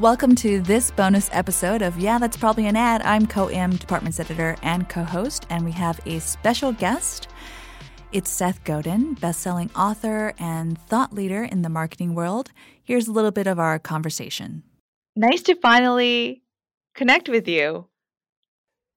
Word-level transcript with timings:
Welcome 0.00 0.34
to 0.36 0.60
this 0.60 0.90
bonus 0.90 1.30
episode 1.32 1.80
of 1.80 2.00
Yeah, 2.00 2.18
That's 2.18 2.36
Probably 2.36 2.66
an 2.66 2.74
Ad. 2.74 3.00
I'm 3.02 3.28
Co-Am 3.28 3.76
Departments 3.76 4.18
Editor 4.18 4.56
and 4.60 4.88
co-host, 4.88 5.46
and 5.50 5.64
we 5.64 5.70
have 5.70 6.00
a 6.04 6.18
special 6.18 6.72
guest. 6.72 7.28
It's 8.10 8.28
Seth 8.28 8.64
Godin, 8.64 9.14
best-selling 9.14 9.70
author 9.76 10.34
and 10.36 10.76
thought 10.88 11.12
leader 11.12 11.44
in 11.44 11.62
the 11.62 11.68
marketing 11.68 12.16
world. 12.16 12.50
Here's 12.82 13.06
a 13.06 13.12
little 13.12 13.30
bit 13.30 13.46
of 13.46 13.60
our 13.60 13.78
conversation. 13.78 14.64
Nice 15.14 15.42
to 15.42 15.54
finally 15.54 16.42
connect 16.96 17.28
with 17.28 17.46
you. 17.46 17.86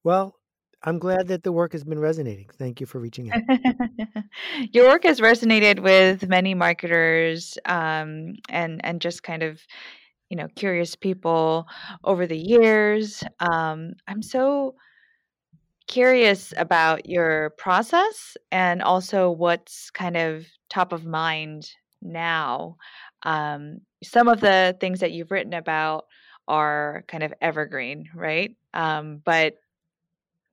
Well, 0.03 0.33
I'm 0.81 0.97
glad 0.97 1.27
that 1.27 1.43
the 1.43 1.51
work 1.51 1.73
has 1.73 1.83
been 1.83 1.99
resonating. 1.99 2.47
Thank 2.57 2.81
you 2.81 2.87
for 2.87 2.97
reaching 2.97 3.31
out. 3.31 3.43
Your 4.73 4.87
work 4.87 5.03
has 5.03 5.19
resonated 5.19 5.79
with 5.79 6.27
many 6.27 6.55
marketers 6.55 7.55
um, 7.65 8.37
and 8.49 8.83
and 8.83 8.99
just 8.99 9.21
kind 9.21 9.43
of 9.43 9.61
you 10.29 10.37
know 10.37 10.47
curious 10.55 10.95
people 10.95 11.67
over 12.03 12.27
the 12.27 12.37
years 12.37 13.23
um, 13.39 13.93
i'm 14.07 14.21
so 14.21 14.75
curious 15.87 16.53
about 16.57 17.07
your 17.07 17.51
process 17.51 18.35
and 18.51 18.81
also 18.81 19.31
what's 19.31 19.89
kind 19.91 20.17
of 20.17 20.45
top 20.69 20.91
of 20.91 21.05
mind 21.05 21.69
now. 22.01 22.75
Um, 23.23 23.79
some 24.03 24.27
of 24.27 24.41
the 24.41 24.77
things 24.79 24.99
that 24.99 25.11
you've 25.11 25.31
written 25.31 25.53
about 25.53 26.05
are 26.47 27.03
kind 27.07 27.23
of 27.23 27.33
evergreen 27.41 28.09
right? 28.13 28.55
Um, 28.73 29.21
but 29.23 29.55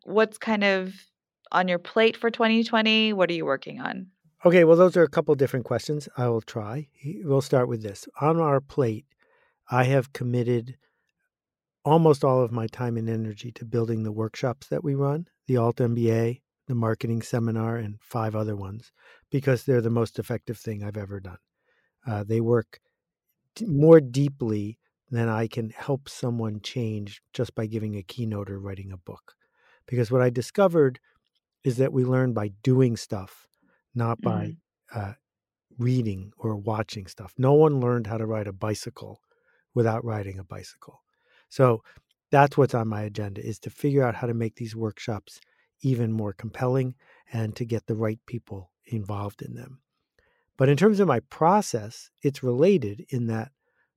what's 0.05 0.39
kind 0.39 0.64
of 0.64 0.92
on 1.52 1.69
your 1.69 1.78
plate 1.78 2.17
for 2.17 2.30
2020 2.30 3.12
what 3.12 3.30
are 3.30 3.34
you 3.34 3.45
working 3.45 3.80
on? 3.80 4.06
Okay 4.45 4.64
well 4.64 4.77
those 4.77 4.97
are 4.97 5.02
a 5.02 5.08
couple 5.08 5.34
different 5.34 5.64
questions. 5.64 6.08
I 6.17 6.28
will 6.28 6.41
try. 6.41 6.89
We'll 7.22 7.41
start 7.41 7.69
with 7.69 7.83
this. 7.83 8.08
On 8.20 8.41
our 8.41 8.61
plate 8.61 9.06
I 9.70 9.84
have 9.84 10.12
committed 10.12 10.76
almost 11.84 12.24
all 12.24 12.42
of 12.42 12.52
my 12.52 12.66
time 12.66 12.96
and 12.96 13.08
energy 13.08 13.52
to 13.52 13.64
building 13.64 14.02
the 14.02 14.12
workshops 14.12 14.68
that 14.68 14.82
we 14.82 14.94
run, 14.94 15.26
the 15.46 15.56
Alt 15.56 15.76
MBA, 15.76 16.40
the 16.66 16.74
marketing 16.74 17.22
seminar, 17.22 17.76
and 17.76 18.00
five 18.00 18.34
other 18.34 18.56
ones, 18.56 18.90
because 19.30 19.64
they're 19.64 19.83
the 19.83 19.90
most 19.90 20.18
effective 20.18 20.58
thing 20.58 20.83
I've 20.83 20.96
ever 20.96 21.20
done. 21.20 21.39
Uh, 22.06 22.24
they 22.24 22.40
work 22.40 22.80
d- 23.55 23.66
more 23.66 24.00
deeply 24.00 24.78
than 25.11 25.28
I 25.28 25.46
can 25.46 25.70
help 25.70 26.08
someone 26.08 26.60
change 26.62 27.20
just 27.33 27.55
by 27.55 27.66
giving 27.66 27.96
a 27.96 28.02
keynote 28.02 28.50
or 28.50 28.58
writing 28.58 28.90
a 28.92 28.96
book. 28.96 29.34
Because 29.86 30.10
what 30.10 30.22
I 30.22 30.30
discovered 30.30 30.98
is 31.62 31.77
that 31.77 31.92
we 31.92 32.05
learn 32.05 32.33
by 32.33 32.48
doing 32.62 32.96
stuff, 32.96 33.46
not 33.94 34.20
by 34.20 34.56
mm-hmm. 34.94 35.00
uh, 35.00 35.12
reading 35.78 36.33
or 36.39 36.56
watching 36.56 37.06
stuff. 37.06 37.34
No 37.36 37.52
one 37.52 37.80
learned 37.80 38.06
how 38.06 38.16
to 38.16 38.27
ride 38.27 38.46
a 38.46 38.52
bicycle 38.52 39.20
without 39.74 40.05
riding 40.05 40.39
a 40.39 40.45
bicycle. 40.45 41.02
So 41.48 41.83
that's 42.30 42.57
what's 42.57 42.74
on 42.74 42.89
my 42.89 43.02
agenda 43.02 43.45
is 43.45 43.58
to 43.61 43.70
figure 43.70 44.02
out 44.02 44.14
how 44.14 44.27
to 44.27 44.35
make 44.35 44.57
these 44.57 44.74
workshops 44.74 45.40
even 45.83 46.12
more 46.12 46.33
compelling 46.33 46.95
and 47.33 47.55
to 47.57 47.64
get 47.64 47.86
the 47.86 47.95
right 47.95 48.18
people 48.27 48.70
involved 48.86 49.42
in 49.42 49.55
them. 49.55 49.80
But 50.57 50.68
in 50.68 50.77
terms 50.77 51.01
of 51.01 51.08
my 51.08 51.20
process, 51.20 52.11
it's 52.23 52.42
related 52.42 53.05
in 53.08 53.27
that 53.27 53.51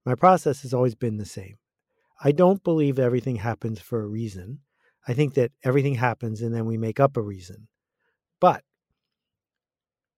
my 0.06 0.16
process 0.16 0.62
has 0.62 0.74
always 0.74 0.96
been 0.96 1.18
the 1.18 1.26
same. 1.26 1.58
I 2.24 2.32
don't 2.32 2.64
believe 2.64 2.98
everything 2.98 3.36
happens 3.36 3.80
for 3.80 4.02
a 4.02 4.08
reason. 4.08 4.60
I 5.08 5.14
think 5.14 5.36
that 5.36 5.52
everything 5.64 5.96
happens 5.96 6.42
and 6.42 6.54
then 6.54 6.66
we 6.66 6.78
make 6.78 7.00
up 7.00 7.16
a 7.16 7.22
reason. 7.22 7.68
But 8.40 8.64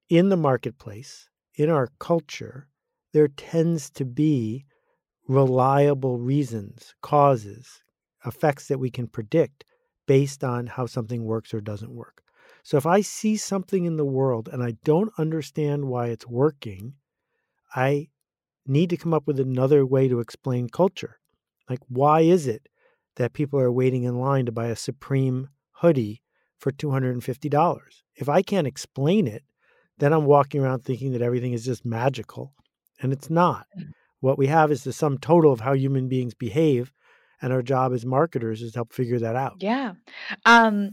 in 0.07 0.29
the 0.29 0.37
marketplace, 0.37 1.29
in 1.55 1.69
our 1.69 1.89
culture, 1.99 2.67
there 3.13 3.27
tends 3.27 3.89
to 3.91 4.05
be 4.05 4.65
reliable 5.29 6.17
reasons, 6.17 6.95
causes, 7.01 7.83
effects 8.25 8.67
that 8.67 8.79
we 8.79 8.89
can 8.89 9.07
predict 9.07 9.63
based 10.07 10.43
on 10.43 10.65
how 10.65 10.87
something 10.87 11.23
works 11.23 11.53
or 11.53 11.61
doesn't 11.61 11.93
work. 11.93 12.23
So 12.63 12.77
if 12.77 12.85
I 12.87 13.01
see 13.01 13.37
something 13.37 13.85
in 13.85 13.95
the 13.95 14.05
world 14.05 14.49
and 14.51 14.63
I 14.63 14.73
don't 14.83 15.13
understand 15.19 15.85
why 15.85 16.07
it's 16.07 16.27
working, 16.27 16.95
I 17.75 18.09
need 18.65 18.89
to 18.89 18.97
come 18.97 19.13
up 19.13 19.27
with 19.27 19.39
another 19.39 19.85
way 19.85 20.07
to 20.07 20.19
explain 20.19 20.67
culture. 20.67 21.19
Like, 21.69 21.79
why 21.87 22.21
is 22.21 22.47
it 22.47 22.67
that 23.15 23.33
people 23.33 23.59
are 23.59 23.71
waiting 23.71 24.03
in 24.03 24.19
line 24.19 24.47
to 24.47 24.51
buy 24.51 24.67
a 24.67 24.75
Supreme 24.75 25.49
hoodie 25.73 26.23
for 26.57 26.71
$250? 26.71 27.79
If 28.15 28.27
I 28.27 28.41
can't 28.41 28.67
explain 28.67 29.27
it, 29.27 29.43
then 29.99 30.11
I'm 30.11 30.25
walking 30.25 30.61
around 30.61 30.83
thinking 30.83 31.11
that 31.11 31.21
everything 31.21 31.53
is 31.53 31.65
just 31.65 31.85
magical, 31.85 32.55
and 32.99 33.13
it's 33.13 33.29
not. 33.29 33.67
Mm. 33.77 33.91
What 34.21 34.37
we 34.37 34.47
have 34.47 34.71
is 34.71 34.83
the 34.83 34.93
sum 34.93 35.17
total 35.17 35.51
of 35.51 35.61
how 35.61 35.73
human 35.73 36.07
beings 36.07 36.33
behave, 36.33 36.91
and 37.41 37.53
our 37.53 37.61
job 37.61 37.93
as 37.93 38.05
marketers 38.05 38.61
is 38.61 38.73
to 38.73 38.79
help 38.79 38.93
figure 38.93 39.19
that 39.19 39.35
out. 39.35 39.57
Yeah. 39.59 39.93
Um, 40.45 40.91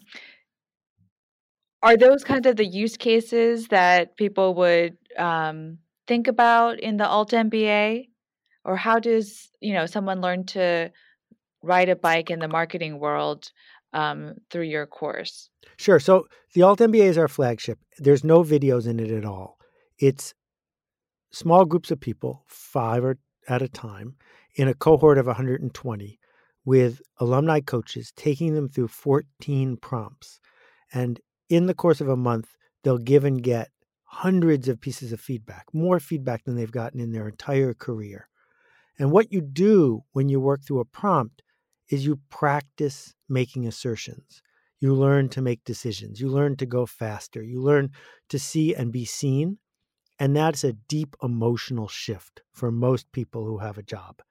are 1.82 1.96
those 1.96 2.24
kind 2.24 2.46
of 2.46 2.56
the 2.56 2.66
use 2.66 2.96
cases 2.96 3.68
that 3.68 4.16
people 4.16 4.54
would 4.54 4.96
um, 5.18 5.78
think 6.06 6.28
about 6.28 6.80
in 6.80 6.96
the 6.96 7.06
alt 7.06 7.32
MBA? 7.32 8.08
Or 8.64 8.76
how 8.76 8.98
does 8.98 9.50
you 9.60 9.74
know 9.74 9.86
someone 9.86 10.20
learn 10.20 10.46
to 10.46 10.90
ride 11.62 11.88
a 11.88 11.96
bike 11.96 12.30
in 12.30 12.38
the 12.38 12.48
marketing 12.48 12.98
world 12.98 13.50
um, 13.92 14.34
through 14.50 14.64
your 14.64 14.86
course? 14.86 15.50
Sure. 15.76 16.00
So 16.00 16.26
the 16.54 16.62
Alt 16.62 16.80
MBA 16.80 17.04
is 17.04 17.18
our 17.18 17.28
flagship. 17.28 17.78
There's 17.98 18.24
no 18.24 18.42
videos 18.42 18.86
in 18.86 18.98
it 18.98 19.10
at 19.10 19.24
all. 19.24 19.58
It's 19.98 20.34
small 21.30 21.64
groups 21.64 21.90
of 21.90 22.00
people, 22.00 22.44
five 22.46 23.04
or 23.04 23.18
at 23.48 23.62
a 23.62 23.68
time, 23.68 24.16
in 24.54 24.68
a 24.68 24.74
cohort 24.74 25.18
of 25.18 25.26
120 25.26 26.18
with 26.64 27.00
alumni 27.18 27.60
coaches 27.60 28.12
taking 28.16 28.54
them 28.54 28.68
through 28.68 28.88
14 28.88 29.76
prompts. 29.76 30.40
And 30.92 31.20
in 31.48 31.66
the 31.66 31.74
course 31.74 32.00
of 32.00 32.08
a 32.08 32.16
month, 32.16 32.48
they'll 32.82 32.98
give 32.98 33.24
and 33.24 33.42
get 33.42 33.70
hundreds 34.04 34.68
of 34.68 34.80
pieces 34.80 35.12
of 35.12 35.20
feedback, 35.20 35.66
more 35.72 36.00
feedback 36.00 36.44
than 36.44 36.56
they've 36.56 36.70
gotten 36.70 37.00
in 37.00 37.12
their 37.12 37.28
entire 37.28 37.74
career. 37.74 38.28
And 38.98 39.12
what 39.12 39.32
you 39.32 39.40
do 39.40 40.02
when 40.12 40.28
you 40.28 40.40
work 40.40 40.62
through 40.64 40.80
a 40.80 40.84
prompt 40.84 41.42
is 41.90 42.06
you 42.06 42.20
practice 42.30 43.14
making 43.28 43.66
assertions. 43.66 44.42
You 44.80 44.94
learn 44.94 45.28
to 45.30 45.42
make 45.42 45.64
decisions. 45.64 46.20
You 46.20 46.28
learn 46.28 46.56
to 46.56 46.66
go 46.66 46.86
faster. 46.86 47.42
You 47.42 47.62
learn 47.62 47.90
to 48.28 48.38
see 48.38 48.74
and 48.74 48.92
be 48.92 49.04
seen 49.04 49.58
and 50.18 50.34
that's 50.34 50.64
a 50.64 50.72
deep 50.72 51.16
emotional 51.22 51.88
shift 51.88 52.42
for 52.52 52.70
most 52.70 53.10
people 53.12 53.44
who 53.44 53.58
have 53.58 53.78
a 53.78 53.82
job 53.82 54.22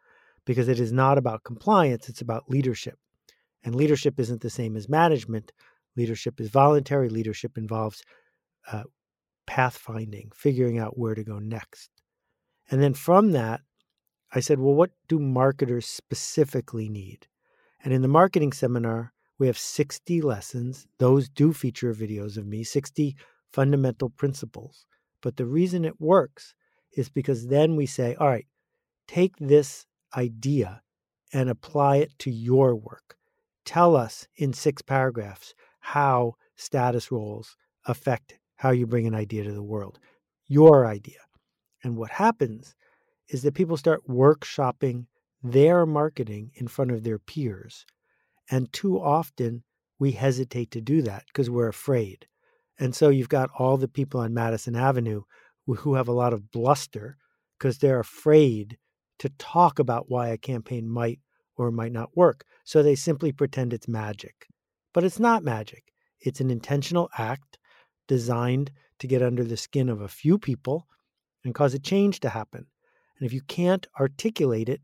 because 0.46 0.68
it 0.68 0.80
is 0.80 0.92
not 0.92 1.18
about 1.18 1.44
compliance, 1.44 2.10
it's 2.10 2.22
about 2.22 2.50
leadership. 2.50 2.98
And 3.64 3.76
leadership 3.76 4.20
isn't 4.20 4.42
the 4.42 4.50
same 4.50 4.76
as 4.76 4.88
management. 4.88 5.52
Leadership 5.96 6.40
is 6.40 6.50
voluntary, 6.50 7.10
leadership 7.10 7.58
involves 7.58 8.04
uh, 8.72 8.84
pathfinding, 9.48 10.34
figuring 10.36 10.78
out 10.78 10.98
where 10.98 11.16
to 11.16 11.24
go 11.24 11.40
next. 11.40 11.90
And 12.70 12.82
then 12.82 12.94
from 12.94 13.32
that, 13.32 13.62
I 14.34 14.40
said, 14.40 14.60
well, 14.60 14.74
what 14.74 14.92
do 15.08 15.20
marketers 15.20 15.86
specifically 15.86 16.90
need? 16.90 17.28
And 17.84 17.94
in 17.94 18.02
the 18.02 18.08
marketing 18.08 18.52
seminar, 18.52 19.14
we 19.38 19.48
have 19.48 19.58
60 19.58 20.22
lessons. 20.22 20.88
Those 20.98 21.30
do 21.30 21.54
feature 21.54 21.94
videos 21.94 22.38
of 22.38 22.46
me, 22.46 22.64
60 22.64 23.16
fundamental 23.52 24.10
principles. 24.10 24.86
But 25.26 25.38
the 25.38 25.48
reason 25.48 25.86
it 25.86 26.00
works 26.00 26.54
is 26.96 27.10
because 27.10 27.48
then 27.48 27.76
we 27.76 27.88
say, 27.88 28.14
all 28.14 28.28
right, 28.28 28.46
take 29.08 29.36
this 29.38 29.88
idea 30.16 30.84
and 31.34 31.50
apply 31.50 31.96
it 31.96 32.12
to 32.20 32.30
your 32.30 32.76
work. 32.76 33.18
Tell 33.66 33.96
us 33.96 34.28
in 34.36 34.54
six 34.54 34.84
paragraphs 34.84 35.56
how 35.80 36.36
status 36.56 37.12
roles 37.12 37.58
affect 37.88 38.38
how 38.58 38.70
you 38.70 38.86
bring 38.86 39.08
an 39.08 39.16
idea 39.16 39.44
to 39.46 39.52
the 39.52 39.64
world, 39.64 39.98
your 40.46 40.86
idea. 40.86 41.22
And 41.84 41.98
what 41.98 42.12
happens 42.12 42.76
is 43.28 43.42
that 43.42 43.56
people 43.56 43.78
start 43.78 44.08
workshopping 44.08 45.08
their 45.42 45.88
marketing 45.88 46.52
in 46.54 46.68
front 46.68 46.92
of 46.92 47.04
their 47.04 47.18
peers. 47.18 47.84
And 48.52 48.72
too 48.72 49.02
often 49.02 49.64
we 49.98 50.12
hesitate 50.12 50.70
to 50.70 50.82
do 50.82 51.02
that 51.02 51.24
because 51.26 51.50
we're 51.50 51.68
afraid. 51.68 52.28
And 52.80 52.96
so 52.96 53.10
you've 53.10 53.30
got 53.30 53.50
all 53.58 53.78
the 53.78 53.88
people 53.88 54.20
on 54.20 54.34
Madison 54.34 54.76
Avenue 54.76 55.22
who 55.66 55.96
have 55.96 56.08
a 56.08 56.14
lot 56.14 56.34
of 56.34 56.52
bluster 56.52 57.18
because 57.58 57.78
they're 57.78 58.00
afraid 58.00 58.78
to 59.20 59.30
talk 59.38 59.80
about 59.80 60.10
why 60.10 60.30
a 60.30 60.38
campaign 60.38 60.90
might 60.90 61.20
or 61.58 61.72
might 61.72 61.92
not 61.92 62.16
work. 62.16 62.44
So 62.66 62.84
they 62.84 62.96
simply 62.96 63.32
pretend 63.32 63.74
it's 63.74 63.88
magic. 63.88 64.48
But 64.94 65.04
it's 65.04 65.20
not 65.20 65.44
magic, 65.44 65.94
it's 66.20 66.42
an 66.42 66.50
intentional 66.50 67.10
act 67.18 67.58
designed 68.08 68.72
to 69.00 69.08
get 69.08 69.22
under 69.22 69.44
the 69.44 69.58
skin 69.58 69.90
of 69.90 70.02
a 70.02 70.08
few 70.08 70.38
people 70.38 70.88
and 71.44 71.54
cause 71.54 71.74
a 71.74 71.80
change 71.80 72.20
to 72.22 72.30
happen. 72.30 72.66
And 73.18 73.26
if 73.26 73.34
you 73.34 73.42
can't 73.42 73.88
articulate 74.00 74.70
it, 74.70 74.82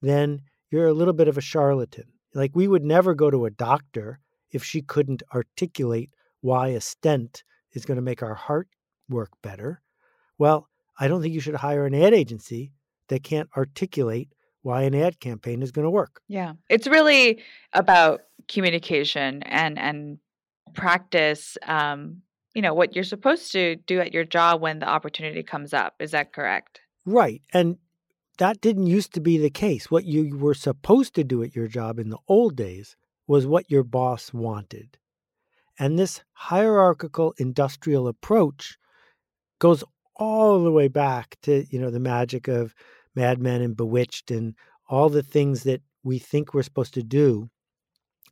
then 0.00 0.42
you're 0.70 0.86
a 0.86 0.94
little 0.94 1.14
bit 1.14 1.28
of 1.28 1.38
a 1.38 1.42
charlatan. 1.42 2.04
Like 2.34 2.52
we 2.54 2.68
would 2.68 2.84
never 2.84 3.14
go 3.14 3.30
to 3.30 3.46
a 3.46 3.50
doctor 3.50 4.20
if 4.50 4.64
she 4.64 4.82
couldn't 4.82 5.22
articulate 5.34 6.10
why 6.42 6.68
a 6.68 6.80
stent 6.80 7.42
is 7.72 7.86
going 7.86 7.96
to 7.96 8.02
make 8.02 8.22
our 8.22 8.34
heart 8.34 8.68
work 9.08 9.30
better. 9.42 9.80
Well, 10.38 10.68
I 10.98 11.08
don't 11.08 11.22
think 11.22 11.32
you 11.32 11.40
should 11.40 11.54
hire 11.54 11.86
an 11.86 11.94
ad 11.94 12.12
agency 12.12 12.72
that 13.08 13.22
can't 13.22 13.48
articulate 13.56 14.32
why 14.62 14.82
an 14.82 14.94
ad 14.94 15.18
campaign 15.18 15.62
is 15.62 15.72
going 15.72 15.84
to 15.84 15.90
work. 15.90 16.20
Yeah. 16.28 16.52
It's 16.68 16.86
really 16.86 17.42
about 17.72 18.22
communication 18.48 19.42
and 19.44 19.78
and 19.78 20.18
practice 20.74 21.56
um 21.66 22.22
you 22.54 22.62
know 22.62 22.74
what 22.74 22.94
you're 22.94 23.04
supposed 23.04 23.52
to 23.52 23.76
do 23.76 24.00
at 24.00 24.12
your 24.12 24.24
job 24.24 24.60
when 24.60 24.78
the 24.78 24.88
opportunity 24.88 25.42
comes 25.42 25.72
up. 25.72 25.94
Is 26.00 26.10
that 26.10 26.32
correct? 26.32 26.80
Right. 27.06 27.42
And 27.52 27.78
that 28.38 28.60
didn't 28.60 28.86
used 28.86 29.14
to 29.14 29.20
be 29.20 29.38
the 29.38 29.50
case. 29.50 29.90
What 29.90 30.04
you 30.04 30.36
were 30.36 30.54
supposed 30.54 31.14
to 31.14 31.24
do 31.24 31.42
at 31.42 31.54
your 31.54 31.68
job 31.68 31.98
in 31.98 32.10
the 32.10 32.18
old 32.28 32.56
days 32.56 32.96
was 33.26 33.46
what 33.46 33.70
your 33.70 33.84
boss 33.84 34.32
wanted. 34.32 34.98
And 35.78 35.98
this 35.98 36.22
hierarchical 36.32 37.34
industrial 37.38 38.08
approach 38.08 38.76
goes 39.58 39.82
all 40.16 40.62
the 40.62 40.72
way 40.72 40.88
back 40.88 41.36
to, 41.42 41.64
you 41.70 41.80
know, 41.80 41.90
the 41.90 42.00
magic 42.00 42.48
of 42.48 42.74
Mad 43.14 43.40
Men 43.40 43.62
and 43.62 43.76
Bewitched 43.76 44.30
and 44.30 44.54
all 44.88 45.08
the 45.08 45.22
things 45.22 45.62
that 45.64 45.82
we 46.04 46.18
think 46.18 46.52
we're 46.52 46.62
supposed 46.62 46.94
to 46.94 47.02
do 47.02 47.48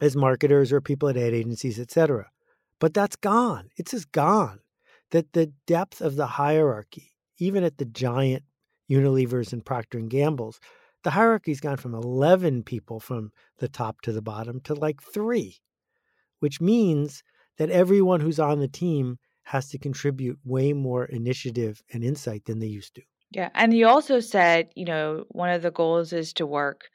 as 0.00 0.16
marketers 0.16 0.72
or 0.72 0.80
people 0.80 1.08
at 1.08 1.16
ad 1.16 1.34
agencies, 1.34 1.78
et 1.78 1.90
cetera. 1.90 2.28
But 2.78 2.94
that's 2.94 3.16
gone. 3.16 3.70
It's 3.76 3.92
just 3.92 4.12
gone. 4.12 4.60
That 5.10 5.32
the 5.32 5.52
depth 5.66 6.00
of 6.00 6.16
the 6.16 6.26
hierarchy, 6.26 7.12
even 7.38 7.64
at 7.64 7.78
the 7.78 7.84
giant 7.84 8.44
Unilevers 8.90 9.52
and 9.52 9.64
Procter 9.64 9.98
and 9.98 10.10
Gambles, 10.10 10.60
the 11.04 11.10
hierarchy's 11.10 11.60
gone 11.60 11.76
from 11.76 11.94
11 11.94 12.64
people 12.64 13.00
from 13.00 13.32
the 13.58 13.68
top 13.68 14.00
to 14.02 14.12
the 14.12 14.22
bottom 14.22 14.60
to 14.62 14.74
like 14.74 15.02
three, 15.02 15.56
which 16.40 16.60
means 16.60 17.22
that 17.58 17.70
everyone 17.70 18.20
who's 18.20 18.40
on 18.40 18.58
the 18.58 18.68
team 18.68 19.18
has 19.44 19.68
to 19.70 19.78
contribute 19.78 20.38
way 20.44 20.72
more 20.72 21.04
initiative 21.06 21.82
and 21.92 22.04
insight 22.04 22.44
than 22.44 22.58
they 22.58 22.66
used 22.66 22.94
to. 22.94 23.02
Yeah. 23.30 23.50
And 23.54 23.72
you 23.72 23.86
also 23.86 24.20
said, 24.20 24.70
you 24.74 24.84
know, 24.84 25.24
one 25.28 25.50
of 25.50 25.62
the 25.62 25.70
goals 25.70 26.12
is 26.12 26.32
to 26.34 26.46
work 26.46 26.88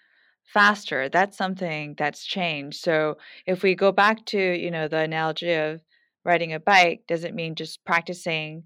faster. 0.44 1.10
That's 1.10 1.38
something 1.38 1.96
that's 1.98 2.26
changed. 2.26 2.82
So 2.82 3.18
if 3.46 3.64
we 3.64 3.76
go 3.76 3.92
back 3.92 4.26
to, 4.28 4.40
you 4.40 4.70
know, 4.70 4.88
the 4.88 5.00
analogy 5.00 5.54
of 5.54 5.82
riding 6.24 6.54
a 6.54 6.60
bike, 6.60 7.04
does 7.08 7.24
it 7.24 7.34
mean 7.34 7.56
just 7.56 7.84
practicing 7.86 8.64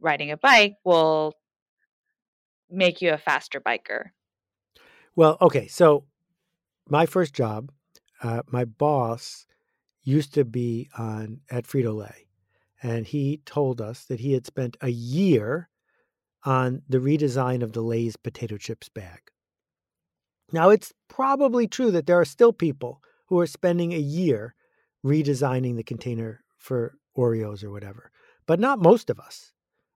riding 0.00 0.30
a 0.30 0.36
bike 0.36 0.74
will 0.84 1.34
make 2.70 3.02
you 3.02 3.12
a 3.12 3.18
faster 3.18 3.60
biker? 3.60 4.10
Well, 5.16 5.36
okay. 5.40 5.66
So 5.66 6.04
my 6.88 7.06
first 7.06 7.34
job, 7.34 7.70
uh, 8.22 8.42
my 8.46 8.64
boss 8.64 9.46
used 10.10 10.34
to 10.34 10.44
be 10.44 10.90
on 10.98 11.40
at 11.50 11.64
Frito 11.64 11.94
Lay, 11.94 12.26
and 12.82 13.06
he 13.06 13.40
told 13.46 13.80
us 13.80 14.04
that 14.06 14.20
he 14.20 14.32
had 14.32 14.44
spent 14.44 14.76
a 14.80 14.88
year 14.88 15.68
on 16.44 16.82
the 16.88 16.98
redesign 16.98 17.62
of 17.62 17.72
the 17.72 17.82
Lay's 17.82 18.16
potato 18.16 18.56
chips 18.56 18.88
bag. 18.88 19.20
Now, 20.52 20.70
it's 20.70 20.92
probably 21.08 21.68
true 21.68 21.90
that 21.92 22.06
there 22.06 22.20
are 22.20 22.24
still 22.24 22.52
people 22.52 23.00
who 23.26 23.38
are 23.38 23.46
spending 23.46 23.92
a 23.92 23.98
year 23.98 24.54
redesigning 25.04 25.76
the 25.76 25.84
container 25.84 26.42
for 26.56 26.96
Oreos 27.16 27.62
or 27.62 27.70
whatever, 27.70 28.10
but 28.46 28.58
not 28.58 28.82
most 28.82 29.10
of 29.10 29.20
us. 29.20 29.52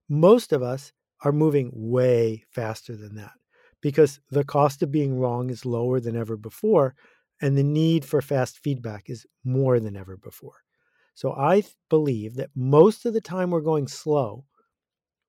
Most 0.08 0.52
of 0.52 0.62
us 0.62 0.92
are 1.22 1.32
moving 1.32 1.70
way 1.74 2.44
faster 2.50 2.96
than 2.96 3.16
that 3.16 3.32
because 3.80 4.20
the 4.30 4.44
cost 4.44 4.82
of 4.82 4.92
being 4.92 5.18
wrong 5.18 5.50
is 5.50 5.66
lower 5.66 5.98
than 6.00 6.16
ever 6.16 6.36
before, 6.36 6.94
and 7.44 7.58
the 7.58 7.64
need 7.64 8.04
for 8.06 8.22
fast 8.22 8.58
feedback 8.60 9.10
is 9.10 9.26
more 9.44 9.80
than 9.80 9.96
ever 9.96 10.16
before. 10.18 10.64
So 11.14 11.34
I 11.34 11.64
believe 11.90 12.36
that 12.36 12.50
most 12.56 13.06
of 13.06 13.14
the 13.14 13.22
time 13.22 13.50
we're 13.52 13.60
going 13.62 13.88
slow. 13.88 14.46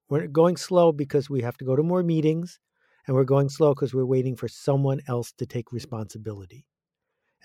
We're 0.10 0.28
going 0.28 0.58
slow 0.58 0.92
because 0.92 1.30
we 1.30 1.42
have 1.42 1.58
to 1.58 1.66
go 1.66 1.76
to 1.76 1.84
more 1.84 2.04
meetings 2.04 2.60
and 3.08 3.16
we're 3.16 3.24
going 3.24 3.50
slow 3.50 3.74
because 3.74 3.94
we're 3.94 4.06
waiting 4.06 4.36
for 4.36 4.48
someone 4.48 5.02
else 5.08 5.32
to 5.34 5.46
take 5.46 5.72
responsibility. 5.72 6.66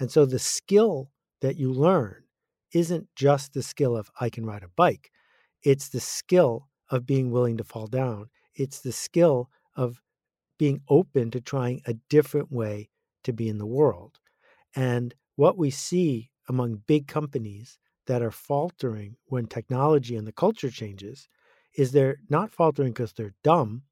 And 0.00 0.10
so 0.12 0.26
the 0.26 0.40
skill 0.40 1.12
that 1.42 1.56
you 1.58 1.72
learn 1.72 2.24
isn't 2.72 3.08
just 3.16 3.54
the 3.54 3.62
skill 3.64 3.96
of 3.96 4.10
I 4.20 4.30
can 4.30 4.46
ride 4.46 4.64
a 4.64 4.68
bike, 4.68 5.12
it's 5.64 5.90
the 5.90 6.00
skill 6.00 6.68
of 6.90 7.06
being 7.06 7.30
willing 7.32 7.58
to 7.58 7.64
fall 7.64 7.88
down. 7.88 8.30
It's 8.54 8.80
the 8.80 8.92
skill 8.92 9.50
of 9.76 10.02
being 10.58 10.82
open 10.88 11.32
to 11.32 11.42
trying 11.42 11.82
a 11.86 11.94
different 12.10 12.52
way 12.52 12.90
to 13.24 13.34
be 13.34 13.48
in 13.48 13.58
the 13.58 13.66
world. 13.66 14.19
And 14.74 15.14
what 15.36 15.58
we 15.58 15.70
see 15.70 16.30
among 16.48 16.82
big 16.86 17.06
companies 17.06 17.78
that 18.06 18.22
are 18.22 18.30
faltering 18.30 19.16
when 19.26 19.46
technology 19.46 20.16
and 20.16 20.26
the 20.26 20.32
culture 20.32 20.70
changes 20.70 21.28
is 21.76 21.92
they're 21.92 22.18
not 22.28 22.52
faltering 22.52 22.92
because 22.92 23.12
they're 23.12 23.34
dumb, 23.44 23.82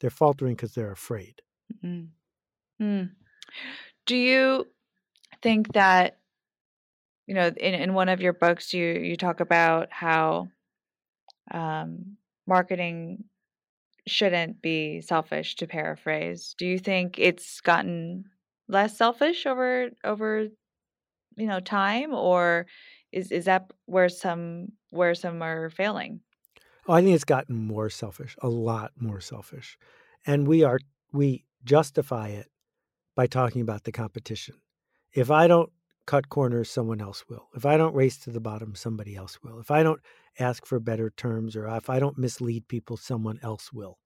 they're 0.00 0.10
faltering 0.10 0.54
because 0.54 0.74
they're 0.74 0.92
afraid. 0.92 1.40
Mm-hmm. 1.84 2.84
Mm. 2.84 3.10
Do 4.06 4.16
you 4.16 4.66
think 5.42 5.72
that 5.72 6.18
you 7.26 7.34
know 7.34 7.46
in, 7.46 7.74
in 7.74 7.94
one 7.94 8.08
of 8.08 8.20
your 8.20 8.32
books 8.32 8.74
you 8.74 8.86
you 8.86 9.16
talk 9.16 9.40
about 9.40 9.88
how 9.92 10.48
um, 11.50 12.16
marketing 12.46 13.24
shouldn't 14.06 14.60
be 14.60 15.00
selfish 15.00 15.56
to 15.56 15.66
paraphrase 15.66 16.54
do 16.58 16.66
you 16.66 16.78
think 16.78 17.18
it's 17.18 17.60
gotten 17.60 18.24
less 18.70 18.96
selfish 18.96 19.46
over 19.46 19.90
over 20.04 20.48
you 21.36 21.46
know 21.46 21.60
time 21.60 22.14
or 22.14 22.66
is 23.12 23.32
is 23.32 23.44
that 23.46 23.70
where 23.86 24.08
some 24.08 24.68
where 24.90 25.14
some 25.14 25.42
are 25.42 25.70
failing 25.70 26.20
Oh, 26.90 26.94
I 26.94 27.02
think 27.02 27.14
it's 27.14 27.24
gotten 27.24 27.56
more 27.56 27.90
selfish, 27.90 28.36
a 28.42 28.48
lot 28.48 28.92
more 28.98 29.20
selfish. 29.20 29.78
And 30.26 30.48
we 30.48 30.64
are 30.64 30.80
we 31.12 31.44
justify 31.64 32.28
it 32.28 32.48
by 33.14 33.26
talking 33.26 33.60
about 33.62 33.84
the 33.84 33.92
competition. 33.92 34.56
If 35.12 35.30
I 35.30 35.46
don't 35.46 35.70
cut 36.06 36.28
corners, 36.28 36.70
someone 36.70 37.00
else 37.00 37.24
will. 37.28 37.48
If 37.54 37.66
I 37.66 37.76
don't 37.76 37.94
race 37.94 38.18
to 38.18 38.30
the 38.30 38.40
bottom, 38.40 38.74
somebody 38.74 39.14
else 39.14 39.38
will. 39.42 39.60
If 39.60 39.70
I 39.70 39.82
don't 39.82 40.00
ask 40.38 40.66
for 40.66 40.80
better 40.80 41.10
terms 41.10 41.54
or 41.54 41.68
if 41.68 41.90
I 41.90 42.00
don't 42.00 42.18
mislead 42.18 42.66
people, 42.68 42.96
someone 42.96 43.38
else 43.42 43.72
will. 43.72 43.98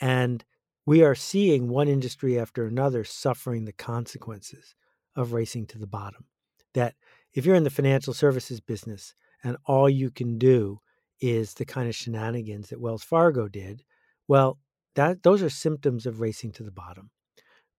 And 0.00 0.44
we 0.88 1.02
are 1.02 1.14
seeing 1.14 1.68
one 1.68 1.86
industry 1.86 2.38
after 2.38 2.64
another 2.64 3.04
suffering 3.04 3.66
the 3.66 3.72
consequences 3.74 4.74
of 5.16 5.34
racing 5.34 5.66
to 5.66 5.76
the 5.76 5.86
bottom. 5.86 6.24
That 6.72 6.94
if 7.34 7.44
you're 7.44 7.56
in 7.56 7.64
the 7.64 7.68
financial 7.68 8.14
services 8.14 8.58
business 8.58 9.12
and 9.44 9.58
all 9.66 9.90
you 9.90 10.10
can 10.10 10.38
do 10.38 10.80
is 11.20 11.52
the 11.52 11.66
kind 11.66 11.90
of 11.90 11.94
shenanigans 11.94 12.70
that 12.70 12.80
Wells 12.80 13.02
Fargo 13.02 13.48
did, 13.48 13.82
well, 14.28 14.56
that 14.94 15.22
those 15.22 15.42
are 15.42 15.50
symptoms 15.50 16.06
of 16.06 16.22
racing 16.22 16.52
to 16.52 16.62
the 16.62 16.72
bottom. 16.72 17.10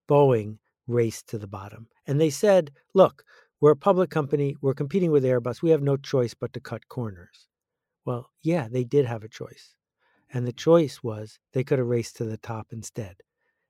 Boeing 0.07 0.59
raced 0.85 1.27
to 1.29 1.39
the 1.39 1.47
bottom. 1.47 1.87
And 2.05 2.21
they 2.21 2.29
said, 2.29 2.69
look, 2.93 3.23
we're 3.59 3.71
a 3.71 3.75
public 3.75 4.11
company, 4.11 4.55
we're 4.61 4.75
competing 4.75 5.09
with 5.09 5.23
Airbus, 5.23 5.63
we 5.63 5.71
have 5.71 5.81
no 5.81 5.97
choice 5.97 6.35
but 6.35 6.53
to 6.53 6.59
cut 6.59 6.87
corners. 6.89 7.47
Well, 8.05 8.29
yeah, 8.43 8.67
they 8.69 8.83
did 8.83 9.07
have 9.07 9.23
a 9.23 9.27
choice. 9.27 9.73
And 10.31 10.45
the 10.45 10.53
choice 10.53 11.01
was 11.01 11.39
they 11.53 11.63
could 11.63 11.79
have 11.79 11.88
raced 11.88 12.17
to 12.17 12.25
the 12.25 12.38
top 12.38 12.67
instead. 12.71 13.15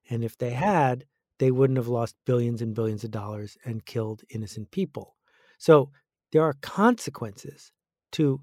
And 0.10 0.24
if 0.24 0.38
they 0.38 0.52
had, 0.52 1.06
they 1.38 1.52
wouldn't 1.52 1.78
have 1.78 1.88
lost 1.88 2.16
billions 2.26 2.62
and 2.62 2.76
billions 2.76 3.04
of 3.04 3.12
dollars 3.12 3.58
and 3.66 3.86
killed 3.86 4.24
innocent 4.30 4.72
people. 4.72 5.16
So 5.58 5.92
there 6.32 6.44
are 6.44 6.56
consequences 6.62 7.72
to 8.14 8.42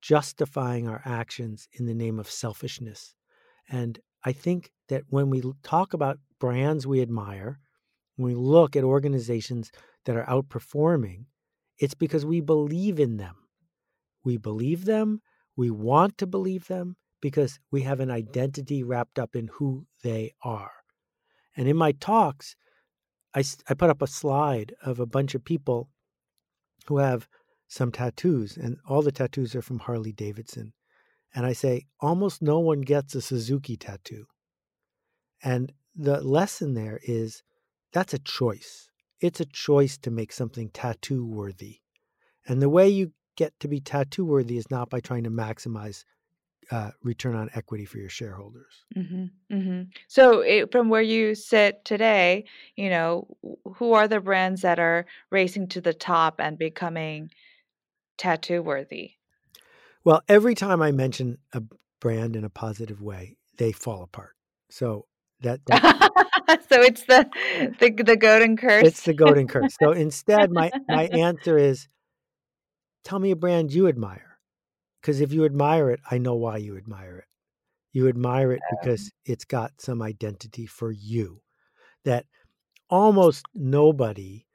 justifying 0.00 0.88
our 0.88 1.00
actions 1.04 1.68
in 1.72 1.86
the 1.86 1.94
name 1.94 2.18
of 2.18 2.30
selfishness. 2.30 3.14
And 3.70 4.00
I 4.24 4.32
think 4.32 4.72
that 4.88 5.04
when 5.08 5.30
we 5.30 5.42
talk 5.62 5.94
about 5.94 6.18
brands 6.40 6.86
we 6.86 7.00
admire, 7.00 7.60
when 8.16 8.28
we 8.28 8.34
look 8.34 8.74
at 8.74 8.84
organizations 8.84 9.70
that 10.04 10.16
are 10.16 10.24
outperforming, 10.24 11.26
it's 11.78 11.94
because 11.94 12.26
we 12.26 12.40
believe 12.40 12.98
in 12.98 13.16
them. 13.16 13.36
We 14.24 14.36
believe 14.36 14.84
them, 14.84 15.22
we 15.56 15.70
want 15.70 16.18
to 16.18 16.26
believe 16.26 16.66
them 16.66 16.96
because 17.22 17.58
we 17.70 17.82
have 17.82 18.00
an 18.00 18.10
identity 18.10 18.82
wrapped 18.82 19.18
up 19.18 19.34
in 19.34 19.48
who 19.54 19.86
they 20.02 20.32
are. 20.42 20.72
And 21.56 21.66
in 21.66 21.76
my 21.76 21.92
talks, 21.92 22.56
I, 23.34 23.44
I 23.68 23.74
put 23.74 23.88
up 23.88 24.02
a 24.02 24.06
slide 24.06 24.74
of 24.82 25.00
a 25.00 25.06
bunch 25.06 25.34
of 25.34 25.44
people 25.44 25.88
who 26.88 26.98
have 26.98 27.28
some 27.68 27.92
tattoos, 27.92 28.58
and 28.58 28.76
all 28.86 29.00
the 29.00 29.12
tattoos 29.12 29.54
are 29.54 29.62
from 29.62 29.78
Harley 29.78 30.12
Davidson. 30.12 30.74
And 31.34 31.46
I 31.46 31.54
say, 31.54 31.86
almost 32.00 32.42
no 32.42 32.58
one 32.58 32.82
gets 32.82 33.14
a 33.14 33.22
Suzuki 33.22 33.78
tattoo. 33.78 34.26
And 35.42 35.72
the 35.94 36.20
lesson 36.20 36.74
there 36.74 37.00
is 37.02 37.42
that's 37.92 38.12
a 38.14 38.18
choice. 38.18 38.90
It's 39.20 39.40
a 39.40 39.46
choice 39.46 39.96
to 39.98 40.10
make 40.10 40.32
something 40.32 40.70
tattoo 40.70 41.24
worthy. 41.24 41.78
And 42.46 42.60
the 42.60 42.68
way 42.68 42.88
you 42.88 43.12
get 43.36 43.58
to 43.60 43.68
be 43.68 43.80
tattoo 43.80 44.24
worthy 44.24 44.58
is 44.58 44.70
not 44.70 44.90
by 44.90 45.00
trying 45.00 45.24
to 45.24 45.30
maximize 45.30 46.04
uh, 46.72 46.90
return 47.02 47.36
on 47.36 47.50
equity 47.54 47.84
for 47.84 47.98
your 47.98 48.08
shareholders. 48.08 48.84
Mm-hmm, 48.96 49.54
mm-hmm. 49.54 49.82
So, 50.08 50.40
it, 50.40 50.72
from 50.72 50.88
where 50.88 51.02
you 51.02 51.34
sit 51.34 51.84
today, 51.84 52.46
you 52.76 52.88
know, 52.88 53.28
who 53.76 53.92
are 53.92 54.08
the 54.08 54.20
brands 54.20 54.62
that 54.62 54.78
are 54.78 55.04
racing 55.30 55.68
to 55.68 55.82
the 55.82 55.92
top 55.92 56.36
and 56.38 56.56
becoming 56.56 57.30
tattoo 58.16 58.62
worthy? 58.62 59.12
Well, 60.02 60.22
every 60.28 60.54
time 60.54 60.80
I 60.80 60.92
mention 60.92 61.36
a 61.52 61.62
brand 62.00 62.36
in 62.36 62.44
a 62.44 62.50
positive 62.50 63.02
way, 63.02 63.36
they 63.58 63.72
fall 63.72 64.02
apart. 64.02 64.34
So 64.70 65.04
that, 65.42 65.60
that 65.66 65.82
so 66.70 66.80
it's 66.80 67.04
the 67.04 67.28
the 67.80 68.02
the 68.02 68.16
golden 68.16 68.56
curse. 68.56 68.82
It's 68.82 69.02
the 69.02 69.12
golden 69.12 69.46
curse. 69.54 69.76
So 69.78 69.92
instead, 69.92 70.50
my 70.50 70.72
my 70.88 71.04
answer 71.04 71.58
is, 71.58 71.86
tell 73.04 73.18
me 73.18 73.30
a 73.30 73.36
brand 73.36 73.74
you 73.74 73.88
admire 73.88 74.31
because 75.02 75.20
if 75.20 75.32
you 75.32 75.44
admire 75.44 75.90
it, 75.90 76.00
I 76.10 76.18
know 76.18 76.36
why 76.36 76.58
you 76.58 76.76
admire 76.76 77.18
it. 77.18 77.24
You 77.92 78.08
admire 78.08 78.52
it 78.52 78.62
because 78.70 79.10
it's 79.26 79.44
got 79.44 79.72
some 79.78 80.00
identity 80.00 80.64
for 80.64 80.92
you 80.92 81.42
that 82.04 82.24
almost 82.88 83.44
nobody 83.52 84.46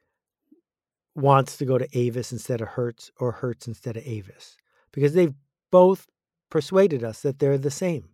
wants 1.15 1.57
to 1.57 1.65
go 1.65 1.77
to 1.77 1.97
Avis 1.97 2.31
instead 2.31 2.61
of 2.61 2.69
Hertz 2.69 3.11
or 3.19 3.31
Hertz 3.33 3.67
instead 3.67 3.97
of 3.97 4.07
Avis 4.07 4.55
because 4.91 5.13
they've 5.13 5.33
both 5.69 6.07
persuaded 6.49 7.03
us 7.03 7.21
that 7.21 7.39
they're 7.39 7.57
the 7.57 7.69
same. 7.69 8.09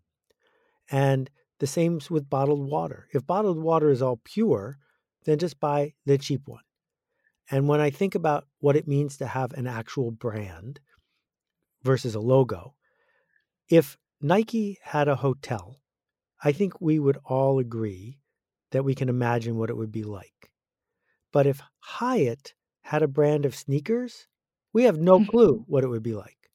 And 0.92 1.30
the 1.60 1.68
same's 1.68 2.10
with 2.10 2.30
bottled 2.30 2.70
water. 2.70 3.08
If 3.14 3.28
bottled 3.28 3.62
water 3.62 3.90
is 3.92 4.02
all 4.02 4.20
pure, 4.24 4.78
then 5.26 5.38
just 5.38 5.60
buy 5.60 5.94
the 6.06 6.18
cheap 6.18 6.42
one. 6.48 6.64
And 7.52 7.68
when 7.68 7.80
I 7.80 7.90
think 7.90 8.16
about 8.16 8.48
what 8.60 8.76
it 8.76 8.88
means 8.88 9.18
to 9.18 9.28
have 9.28 9.54
an 9.54 9.68
actual 9.68 10.12
brand, 10.12 10.80
versus 11.84 12.16
a 12.16 12.20
logo. 12.20 12.76
If 13.70 13.98
Nike 14.22 14.80
had 14.84 15.08
a 15.08 15.16
hotel, 15.16 15.82
I 16.44 16.52
think 16.52 16.80
we 16.82 17.00
would 17.00 17.18
all 17.26 17.60
agree 17.60 18.20
that 18.72 18.84
we 18.84 18.96
can 18.96 19.10
imagine 19.10 19.58
what 19.58 19.70
it 19.70 19.78
would 19.78 19.92
be 19.92 20.04
like. 20.04 20.52
But 21.32 21.48
if 21.48 21.62
Hyatt 21.80 22.54
had 22.82 23.02
a 23.02 23.08
brand 23.08 23.46
of 23.46 23.56
sneakers, 23.56 24.28
we 24.74 24.84
have 24.84 25.00
no 25.00 25.24
clue 25.26 25.64
what 25.68 25.84
it 25.84 25.88
would 25.88 26.04
be 26.04 26.14
like. 26.14 26.50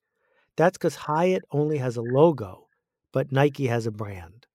That's 0.56 0.76
because 0.76 0.96
Hyatt 0.96 1.44
only 1.52 1.78
has 1.78 1.96
a 1.96 2.02
logo, 2.02 2.68
but 3.12 3.32
Nike 3.32 3.66
has 3.66 3.86
a 3.86 3.92
brand. 3.92 4.46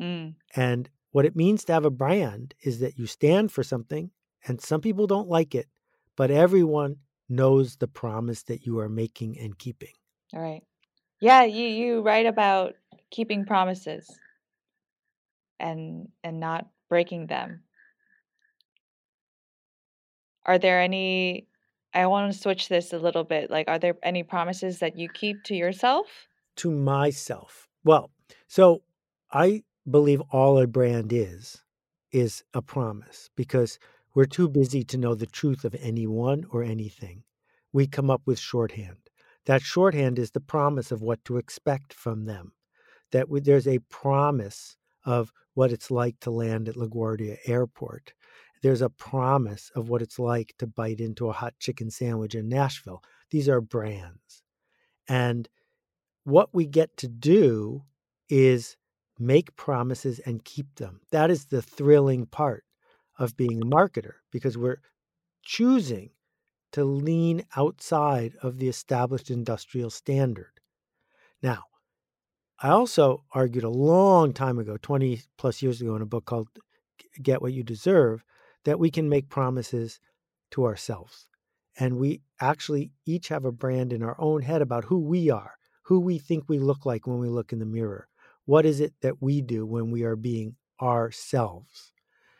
Mm. 0.00 0.34
And 0.56 0.88
what 1.10 1.26
it 1.26 1.36
means 1.36 1.64
to 1.64 1.72
have 1.72 1.84
a 1.84 1.90
brand 1.90 2.54
is 2.62 2.80
that 2.80 2.98
you 2.98 3.06
stand 3.06 3.52
for 3.52 3.62
something, 3.62 4.10
and 4.46 4.60
some 4.60 4.80
people 4.80 5.06
don't 5.06 5.28
like 5.28 5.54
it, 5.54 5.68
but 6.16 6.30
everyone 6.30 6.96
knows 7.28 7.76
the 7.76 7.88
promise 7.88 8.42
that 8.44 8.66
you 8.66 8.78
are 8.78 8.88
making 8.88 9.38
and 9.38 9.58
keeping. 9.58 9.92
Right. 10.34 10.62
Yeah, 11.20 11.44
you 11.44 11.66
you 11.68 12.02
write 12.02 12.26
about 12.26 12.74
keeping 13.10 13.46
promises 13.46 14.10
and 15.60 16.08
and 16.24 16.40
not 16.40 16.66
breaking 16.88 17.28
them. 17.28 17.62
Are 20.44 20.58
there 20.58 20.80
any 20.80 21.46
I 21.94 22.06
want 22.08 22.32
to 22.32 22.38
switch 22.38 22.68
this 22.68 22.92
a 22.92 22.98
little 22.98 23.22
bit. 23.22 23.48
Like 23.50 23.68
are 23.68 23.78
there 23.78 23.96
any 24.02 24.24
promises 24.24 24.80
that 24.80 24.98
you 24.98 25.08
keep 25.08 25.44
to 25.44 25.54
yourself? 25.54 26.06
To 26.56 26.70
myself. 26.70 27.68
Well, 27.84 28.10
so 28.48 28.82
I 29.30 29.62
believe 29.88 30.20
all 30.30 30.58
a 30.58 30.66
brand 30.66 31.12
is 31.12 31.62
is 32.10 32.42
a 32.52 32.62
promise 32.62 33.30
because 33.36 33.78
we're 34.14 34.24
too 34.24 34.48
busy 34.48 34.82
to 34.84 34.98
know 34.98 35.14
the 35.14 35.26
truth 35.26 35.64
of 35.64 35.76
anyone 35.80 36.44
or 36.50 36.62
anything. 36.64 37.22
We 37.72 37.86
come 37.86 38.10
up 38.10 38.22
with 38.24 38.38
shorthand. 38.38 39.03
That 39.46 39.62
shorthand 39.62 40.18
is 40.18 40.30
the 40.30 40.40
promise 40.40 40.90
of 40.90 41.02
what 41.02 41.24
to 41.26 41.36
expect 41.36 41.92
from 41.92 42.24
them. 42.24 42.52
That 43.12 43.26
there's 43.44 43.68
a 43.68 43.78
promise 43.78 44.76
of 45.04 45.32
what 45.54 45.72
it's 45.72 45.90
like 45.90 46.18
to 46.20 46.30
land 46.30 46.68
at 46.68 46.76
LaGuardia 46.76 47.36
Airport. 47.46 48.14
There's 48.62 48.80
a 48.80 48.88
promise 48.88 49.70
of 49.74 49.88
what 49.90 50.02
it's 50.02 50.18
like 50.18 50.54
to 50.58 50.66
bite 50.66 51.00
into 51.00 51.28
a 51.28 51.32
hot 51.32 51.54
chicken 51.58 51.90
sandwich 51.90 52.34
in 52.34 52.48
Nashville. 52.48 53.02
These 53.30 53.48
are 53.48 53.60
brands. 53.60 54.42
And 55.06 55.48
what 56.24 56.48
we 56.54 56.64
get 56.64 56.96
to 56.98 57.08
do 57.08 57.82
is 58.30 58.76
make 59.18 59.54
promises 59.56 60.18
and 60.20 60.44
keep 60.44 60.74
them. 60.76 61.00
That 61.12 61.30
is 61.30 61.46
the 61.46 61.62
thrilling 61.62 62.26
part 62.26 62.64
of 63.18 63.36
being 63.36 63.60
a 63.62 63.66
marketer 63.66 64.14
because 64.32 64.56
we're 64.56 64.80
choosing 65.42 66.10
to 66.74 66.84
lean 66.84 67.44
outside 67.56 68.34
of 68.42 68.58
the 68.58 68.68
established 68.68 69.30
industrial 69.30 69.90
standard. 69.90 70.60
Now, 71.40 71.62
I 72.60 72.70
also 72.70 73.22
argued 73.30 73.62
a 73.62 73.68
long 73.68 74.32
time 74.32 74.58
ago, 74.58 74.76
20 74.82 75.22
plus 75.38 75.62
years 75.62 75.80
ago, 75.80 75.94
in 75.94 76.02
a 76.02 76.06
book 76.06 76.24
called 76.24 76.48
Get 77.22 77.40
What 77.40 77.52
You 77.52 77.62
Deserve, 77.62 78.24
that 78.64 78.80
we 78.80 78.90
can 78.90 79.08
make 79.08 79.28
promises 79.28 80.00
to 80.50 80.64
ourselves. 80.64 81.28
And 81.78 81.96
we 81.96 82.22
actually 82.40 82.90
each 83.06 83.28
have 83.28 83.44
a 83.44 83.52
brand 83.52 83.92
in 83.92 84.02
our 84.02 84.16
own 84.18 84.42
head 84.42 84.60
about 84.60 84.86
who 84.86 84.98
we 84.98 85.30
are, 85.30 85.52
who 85.84 86.00
we 86.00 86.18
think 86.18 86.48
we 86.48 86.58
look 86.58 86.84
like 86.84 87.06
when 87.06 87.20
we 87.20 87.28
look 87.28 87.52
in 87.52 87.60
the 87.60 87.66
mirror. 87.66 88.08
What 88.46 88.66
is 88.66 88.80
it 88.80 88.94
that 89.00 89.22
we 89.22 89.42
do 89.42 89.64
when 89.64 89.92
we 89.92 90.02
are 90.02 90.16
being 90.16 90.56
ourselves? 90.82 91.92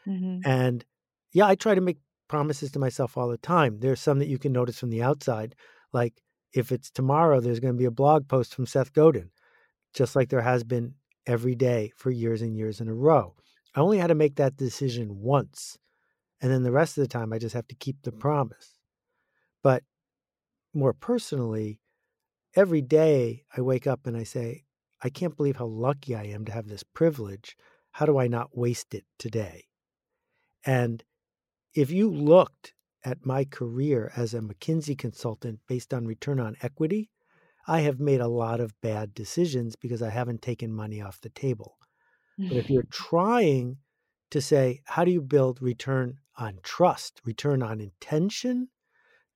Mm-hmm. 0.09 0.41
And 0.45 0.85
yeah, 1.33 1.47
I 1.47 1.55
try 1.55 1.76
to 1.76 1.81
make 1.81 1.99
promises 2.28 2.71
to 2.73 2.78
myself 2.78 3.16
all 3.16 3.28
the 3.28 3.38
time. 3.38 3.78
There's 3.81 4.00
some 4.00 4.19
that 4.19 4.28
you 4.28 4.38
can 4.38 4.52
notice 4.52 4.78
from 4.78 4.90
the 4.90 5.02
outside, 5.02 5.54
like 5.93 6.23
if 6.52 6.71
it's 6.71 6.90
tomorrow, 6.90 7.40
there's 7.40 7.61
going 7.61 7.75
to 7.75 7.78
be 7.78 7.85
a 7.85 7.90
blog 7.90 8.28
post 8.28 8.54
from 8.54 8.66
Seth 8.66 8.93
Godin, 8.93 9.31
just 9.93 10.14
like 10.14 10.28
there 10.28 10.40
has 10.40 10.62
been 10.64 10.95
every 11.26 11.54
day 11.54 11.93
for 11.97 12.11
years 12.11 12.43
and 12.43 12.57
years 12.57 12.81
in 12.81 12.88
a 12.88 12.95
row. 12.95 13.35
I 13.75 13.81
only 13.81 13.99
had 13.99 14.09
to 14.09 14.14
make 14.14 14.37
that 14.37 14.57
decision 14.57 15.21
once. 15.21 15.78
And 16.40 16.50
then 16.50 16.62
the 16.62 16.73
rest 16.73 16.97
of 16.97 17.02
the 17.02 17.09
time, 17.09 17.33
I 17.33 17.38
just 17.38 17.54
have 17.54 17.66
to 17.69 17.75
keep 17.75 18.02
the 18.02 18.12
promise. 18.12 18.78
But 19.62 19.83
more 20.73 20.93
personally, 20.93 21.81
every 22.54 22.83
day 22.83 23.45
I 23.57 23.61
wake 23.61 23.87
up 23.87 24.07
and 24.07 24.16
I 24.16 24.25
say, 24.25 24.64
I 25.02 25.09
can't 25.09 25.37
believe 25.37 25.57
how 25.57 25.66
lucky 25.66 26.14
I 26.14 26.25
am 26.25 26.45
to 26.45 26.52
have 26.52 26.69
this 26.69 26.83
privilege. 26.83 27.57
How 27.93 28.07
do 28.07 28.19
I 28.19 28.28
not 28.28 28.57
waste 28.57 28.95
it 28.95 29.04
today? 29.19 29.64
And 30.64 31.02
if 31.75 31.90
you 31.90 32.11
looked 32.11 32.75
at 33.04 33.26
my 33.26 33.45
career 33.45 34.11
as 34.16 34.33
a 34.33 34.40
McKinsey 34.40 34.97
consultant 34.97 35.61
based 35.69 35.93
on 35.93 36.07
return 36.07 36.40
on 36.40 36.57
equity, 36.62 37.11
I 37.66 37.81
have 37.81 38.00
made 38.00 38.21
a 38.21 38.28
lot 38.28 38.61
of 38.61 38.81
bad 38.81 39.14
decisions 39.14 39.76
because 39.76 40.02
I 40.02 40.11
haven't 40.11 40.43
taken 40.43 40.73
money 40.73 41.00
off 41.00 41.21
the 41.21 41.31
table. 41.31 41.76
But 42.37 42.57
if 42.57 42.69
you're 42.69 42.87
trying 42.90 43.78
to 44.31 44.40
say, 44.40 44.81
how 44.87 45.04
do 45.04 45.12
you 45.12 45.23
build 45.23 45.62
return 45.62 46.19
on 46.37 46.59
trust, 46.62 47.21
return 47.25 47.62
on 47.62 47.81
intention? 47.81 48.69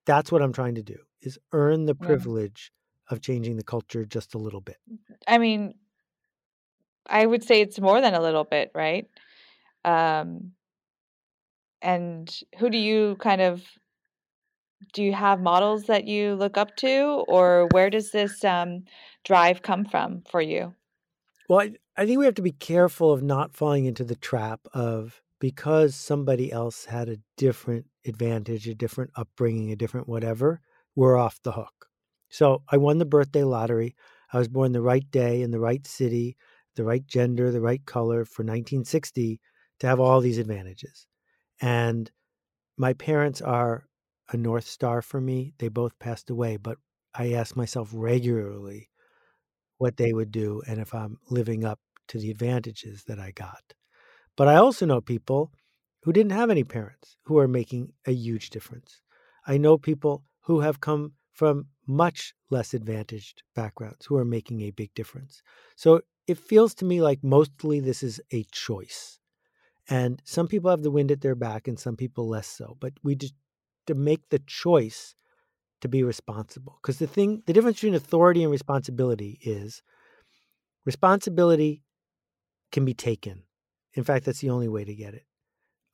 That's 0.04 0.32
what 0.32 0.42
I'm 0.42 0.52
trying 0.52 0.74
to 0.74 0.82
do 0.82 0.96
is 1.22 1.38
earn 1.52 1.86
the 1.86 1.94
privilege 1.94 2.72
yeah. 3.08 3.14
of 3.14 3.22
changing 3.22 3.56
the 3.56 3.64
culture 3.64 4.04
just 4.04 4.34
a 4.34 4.38
little 4.38 4.60
bit. 4.60 4.76
I 5.26 5.38
mean, 5.38 5.74
I 7.06 7.24
would 7.24 7.44
say 7.44 7.60
it's 7.60 7.80
more 7.80 8.00
than 8.00 8.14
a 8.14 8.22
little 8.22 8.44
bit, 8.44 8.70
right? 8.74 9.06
Um, 9.84 10.52
and 11.82 12.40
who 12.58 12.70
do 12.70 12.78
you 12.78 13.16
kind 13.20 13.40
of 13.40 13.62
do 14.92 15.02
you 15.02 15.12
have 15.12 15.40
models 15.40 15.84
that 15.84 16.06
you 16.06 16.34
look 16.34 16.56
up 16.56 16.76
to? 16.76 17.24
Or 17.28 17.68
where 17.72 17.90
does 17.90 18.12
this 18.12 18.44
um, 18.44 18.84
drive 19.24 19.60
come 19.60 19.84
from 19.84 20.22
for 20.30 20.40
you? 20.40 20.74
Well 21.48 21.60
I, 21.60 21.72
I 21.96 22.06
think 22.06 22.18
we 22.18 22.24
have 22.24 22.34
to 22.36 22.42
be 22.42 22.52
careful 22.52 23.12
of 23.12 23.22
not 23.22 23.54
falling 23.54 23.86
into 23.86 24.04
the 24.04 24.16
trap 24.16 24.60
of 24.72 25.20
because 25.40 25.94
somebody 25.94 26.50
else 26.52 26.84
had 26.84 27.08
a 27.08 27.18
different 27.36 27.86
advantage 28.06 28.66
a 28.66 28.74
different 28.74 29.10
upbringing 29.16 29.70
a 29.70 29.76
different 29.76 30.08
whatever 30.08 30.60
we're 30.94 31.16
off 31.16 31.42
the 31.42 31.52
hook. 31.52 31.86
So 32.28 32.62
i 32.70 32.76
won 32.76 32.98
the 32.98 33.04
birthday 33.04 33.44
lottery. 33.44 33.94
I 34.32 34.38
was 34.38 34.48
born 34.48 34.72
the 34.72 34.82
right 34.82 35.08
day 35.10 35.42
in 35.42 35.50
the 35.50 35.60
right 35.60 35.86
city 35.86 36.36
the 36.78 36.84
right 36.84 37.06
gender, 37.06 37.50
the 37.50 37.60
right 37.60 37.84
color 37.84 38.24
for 38.24 38.42
1960 38.42 39.40
to 39.80 39.86
have 39.86 40.00
all 40.00 40.20
these 40.20 40.38
advantages. 40.38 41.06
And 41.60 42.10
my 42.76 42.94
parents 42.94 43.42
are 43.42 43.88
a 44.30 44.36
North 44.36 44.66
Star 44.66 45.02
for 45.02 45.20
me. 45.20 45.54
They 45.58 45.68
both 45.68 45.98
passed 45.98 46.30
away, 46.30 46.56
but 46.58 46.78
I 47.14 47.32
ask 47.32 47.56
myself 47.56 47.90
regularly 47.94 48.90
what 49.78 49.96
they 49.96 50.12
would 50.12 50.32
do 50.32 50.62
and 50.66 50.80
if 50.80 50.94
I'm 50.94 51.18
living 51.30 51.64
up 51.64 51.80
to 52.08 52.18
the 52.18 52.30
advantages 52.30 53.04
that 53.04 53.18
I 53.18 53.30
got. 53.32 53.74
But 54.36 54.48
I 54.48 54.56
also 54.56 54.86
know 54.86 55.00
people 55.00 55.52
who 56.02 56.12
didn't 56.12 56.32
have 56.32 56.50
any 56.50 56.64
parents 56.64 57.16
who 57.24 57.38
are 57.38 57.48
making 57.48 57.92
a 58.06 58.12
huge 58.12 58.50
difference. 58.50 59.02
I 59.46 59.58
know 59.58 59.78
people 59.78 60.24
who 60.42 60.60
have 60.60 60.80
come 60.80 61.14
from 61.32 61.68
much 61.86 62.34
less 62.50 62.74
advantaged 62.74 63.42
backgrounds 63.54 64.06
who 64.06 64.16
are 64.16 64.24
making 64.24 64.62
a 64.62 64.70
big 64.70 64.94
difference. 64.94 65.42
So 65.76 66.02
it 66.26 66.38
feels 66.38 66.74
to 66.76 66.84
me 66.84 67.00
like 67.02 67.22
mostly 67.24 67.80
this 67.80 68.02
is 68.02 68.20
a 68.32 68.44
choice. 68.52 69.18
And 69.88 70.20
some 70.24 70.48
people 70.48 70.70
have 70.70 70.82
the 70.82 70.90
wind 70.90 71.10
at 71.10 71.22
their 71.22 71.34
back 71.34 71.66
and 71.66 71.78
some 71.78 71.96
people 71.96 72.28
less 72.28 72.46
so. 72.46 72.76
But 72.78 72.92
we 73.02 73.14
just 73.14 73.34
to 73.86 73.94
make 73.94 74.28
the 74.28 74.40
choice 74.40 75.14
to 75.80 75.88
be 75.88 76.02
responsible. 76.02 76.78
Because 76.82 76.98
the 76.98 77.06
thing, 77.06 77.42
the 77.46 77.52
difference 77.52 77.78
between 77.78 77.94
authority 77.94 78.42
and 78.42 78.52
responsibility 78.52 79.38
is 79.42 79.82
responsibility 80.84 81.82
can 82.70 82.84
be 82.84 82.94
taken. 82.94 83.44
In 83.94 84.04
fact, 84.04 84.26
that's 84.26 84.40
the 84.40 84.50
only 84.50 84.68
way 84.68 84.84
to 84.84 84.94
get 84.94 85.14
it. 85.14 85.24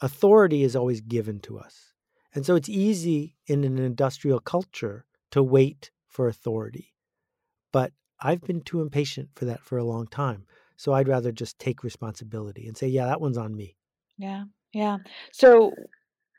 Authority 0.00 0.64
is 0.64 0.74
always 0.74 1.00
given 1.00 1.38
to 1.40 1.58
us. 1.58 1.92
And 2.34 2.44
so 2.44 2.56
it's 2.56 2.68
easy 2.68 3.36
in 3.46 3.62
an 3.62 3.78
industrial 3.78 4.40
culture 4.40 5.06
to 5.30 5.42
wait 5.42 5.92
for 6.08 6.26
authority. 6.26 6.94
But 7.72 7.92
I've 8.20 8.42
been 8.42 8.60
too 8.60 8.80
impatient 8.80 9.30
for 9.34 9.44
that 9.44 9.60
for 9.60 9.78
a 9.78 9.84
long 9.84 10.08
time. 10.08 10.46
So 10.76 10.92
I'd 10.92 11.08
rather 11.08 11.30
just 11.30 11.58
take 11.58 11.84
responsibility 11.84 12.66
and 12.66 12.76
say, 12.76 12.88
yeah, 12.88 13.06
that 13.06 13.20
one's 13.20 13.38
on 13.38 13.54
me. 13.54 13.76
Yeah. 14.18 14.44
Yeah. 14.73 14.99
So 15.33 15.73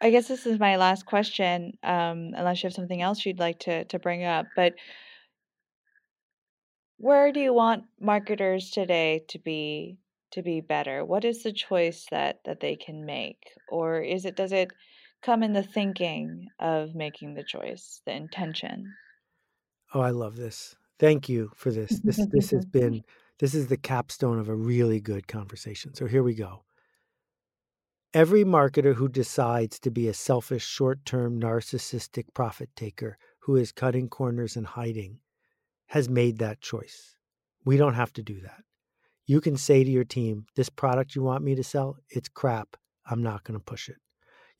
I 0.01 0.09
guess 0.11 0.27
this 0.27 0.45
is 0.45 0.59
my 0.59 0.75
last 0.75 1.05
question, 1.05 1.73
um, 1.83 2.31
unless 2.35 2.61
you 2.61 2.67
have 2.67 2.73
something 2.73 3.01
else 3.01 3.25
you'd 3.25 3.39
like 3.39 3.59
to 3.59 3.85
to 3.85 3.99
bring 3.99 4.23
up. 4.23 4.45
But 4.55 4.73
where 6.97 7.31
do 7.31 7.39
you 7.39 7.53
want 7.53 7.85
marketers 7.99 8.71
today 8.71 9.23
to 9.29 9.39
be 9.39 9.97
to 10.31 10.41
be 10.41 10.61
better? 10.61 11.05
What 11.05 11.25
is 11.25 11.43
the 11.43 11.53
choice 11.53 12.05
that 12.11 12.39
that 12.45 12.59
they 12.59 12.75
can 12.75 13.05
make, 13.05 13.43
or 13.69 14.01
is 14.01 14.25
it 14.25 14.35
does 14.35 14.51
it 14.51 14.71
come 15.21 15.43
in 15.43 15.53
the 15.53 15.63
thinking 15.63 16.47
of 16.59 16.93
making 16.93 17.33
the 17.33 17.43
choice, 17.43 18.01
the 18.05 18.13
intention? 18.13 18.93
Oh, 19.93 20.01
I 20.01 20.11
love 20.11 20.35
this. 20.35 20.75
Thank 20.99 21.29
you 21.29 21.51
for 21.55 21.71
this. 21.71 21.99
This 22.03 22.25
this 22.31 22.51
has 22.51 22.65
been 22.71 23.03
this 23.39 23.53
is 23.53 23.67
the 23.67 23.77
capstone 23.77 24.39
of 24.39 24.49
a 24.49 24.55
really 24.55 24.99
good 24.99 25.27
conversation. 25.27 25.93
So 25.93 26.05
here 26.05 26.23
we 26.23 26.35
go. 26.35 26.63
Every 28.15 28.45
marketer 28.45 28.95
who 28.95 29.09
decides 29.09 29.77
to 29.79 29.91
be 29.91 30.07
a 30.07 30.13
selfish, 30.13 30.65
short 30.65 31.03
term, 31.03 31.37
narcissistic 31.37 32.33
profit 32.33 32.69
taker 32.73 33.17
who 33.39 33.57
is 33.57 33.73
cutting 33.73 34.07
corners 34.07 34.55
and 34.55 34.65
hiding 34.65 35.19
has 35.87 36.07
made 36.07 36.37
that 36.37 36.61
choice. 36.61 37.17
We 37.65 37.75
don't 37.75 37.95
have 37.95 38.13
to 38.13 38.23
do 38.23 38.39
that. 38.39 38.63
You 39.25 39.41
can 39.41 39.57
say 39.57 39.83
to 39.83 39.91
your 39.91 40.05
team, 40.05 40.45
This 40.55 40.69
product 40.69 41.13
you 41.13 41.23
want 41.23 41.43
me 41.43 41.55
to 41.55 41.63
sell, 41.63 41.97
it's 42.09 42.29
crap. 42.29 42.77
I'm 43.05 43.21
not 43.21 43.43
going 43.43 43.59
to 43.59 43.65
push 43.65 43.89
it. 43.89 43.97